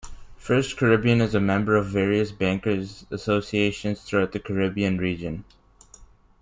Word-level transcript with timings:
FirstCaribbean 0.43 1.21
is 1.21 1.35
a 1.35 1.39
member 1.39 1.75
of 1.75 1.85
various 1.91 2.31
Bankers 2.31 3.05
Associations 3.11 4.01
throughout 4.01 4.31
the 4.31 4.39
Caribbean 4.39 4.97
region. 4.97 5.43